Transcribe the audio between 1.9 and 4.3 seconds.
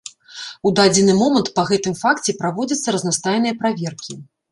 факце праводзяцца разнастайныя праверкі.